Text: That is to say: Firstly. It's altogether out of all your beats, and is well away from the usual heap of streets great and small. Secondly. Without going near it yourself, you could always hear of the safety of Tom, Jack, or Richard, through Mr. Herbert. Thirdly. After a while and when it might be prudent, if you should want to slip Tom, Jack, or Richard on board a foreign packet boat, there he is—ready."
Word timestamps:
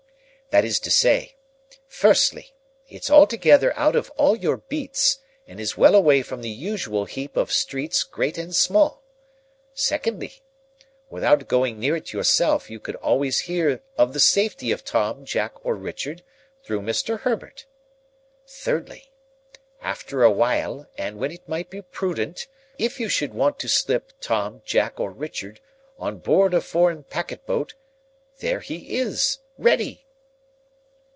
That 0.51 0.65
is 0.65 0.81
to 0.81 0.91
say: 0.91 1.37
Firstly. 1.87 2.53
It's 2.89 3.09
altogether 3.09 3.73
out 3.79 3.95
of 3.95 4.09
all 4.17 4.35
your 4.35 4.57
beats, 4.57 5.19
and 5.47 5.61
is 5.61 5.77
well 5.77 5.95
away 5.95 6.21
from 6.23 6.41
the 6.41 6.49
usual 6.49 7.05
heap 7.05 7.37
of 7.37 7.53
streets 7.53 8.03
great 8.03 8.37
and 8.37 8.53
small. 8.53 9.01
Secondly. 9.73 10.43
Without 11.09 11.47
going 11.47 11.79
near 11.79 11.95
it 11.95 12.11
yourself, 12.11 12.69
you 12.69 12.81
could 12.81 12.97
always 12.97 13.39
hear 13.39 13.81
of 13.97 14.11
the 14.11 14.19
safety 14.19 14.73
of 14.73 14.83
Tom, 14.83 15.23
Jack, 15.23 15.53
or 15.65 15.73
Richard, 15.73 16.21
through 16.65 16.81
Mr. 16.81 17.21
Herbert. 17.21 17.65
Thirdly. 18.45 19.09
After 19.79 20.21
a 20.21 20.31
while 20.31 20.85
and 20.97 21.17
when 21.17 21.31
it 21.31 21.47
might 21.47 21.69
be 21.69 21.81
prudent, 21.81 22.47
if 22.77 22.99
you 22.99 23.07
should 23.07 23.33
want 23.33 23.57
to 23.59 23.69
slip 23.69 24.11
Tom, 24.19 24.61
Jack, 24.65 24.99
or 24.99 25.11
Richard 25.11 25.61
on 25.97 26.17
board 26.17 26.53
a 26.53 26.59
foreign 26.59 27.03
packet 27.05 27.45
boat, 27.45 27.73
there 28.39 28.59
he 28.59 28.97
is—ready." 28.97 30.05